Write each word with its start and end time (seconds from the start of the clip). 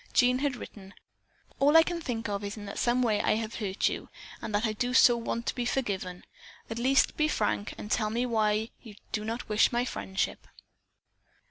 Jean 0.13 0.39
had 0.39 0.55
written: 0.55 0.95
"All 1.59 1.77
I 1.77 1.83
can 1.83 2.01
think 2.01 2.27
of 2.27 2.43
is 2.43 2.55
that 2.55 2.61
in 2.71 2.75
some 2.75 3.03
way 3.03 3.21
I 3.21 3.35
have 3.35 3.57
hurt 3.57 3.87
you, 3.87 4.09
and 4.41 4.51
that 4.55 4.65
I 4.65 4.73
do 4.73 4.95
so 4.95 5.15
want 5.15 5.45
to 5.45 5.53
be 5.53 5.63
forgiven. 5.63 6.25
At 6.71 6.79
least, 6.79 7.17
be 7.17 7.27
frank 7.27 7.75
and 7.77 7.91
tell 7.91 8.09
me 8.09 8.23
just 8.23 8.31
why 8.31 8.69
you 8.81 8.95
do 9.11 9.23
not 9.23 9.47
wish 9.47 9.71
my 9.71 9.85
friendship." 9.85 10.47